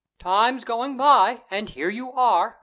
[0.17, 2.57] "Time's going by, and here you are!"